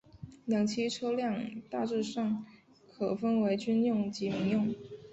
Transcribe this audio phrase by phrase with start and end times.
[0.45, 2.43] 两栖车辆大致上
[2.91, 4.73] 可分为军用及民用。